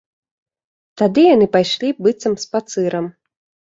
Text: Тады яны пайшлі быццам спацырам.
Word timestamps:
Тады 1.01 1.21
яны 1.35 1.47
пайшлі 1.55 1.93
быццам 2.07 2.33
спацырам. 2.45 3.05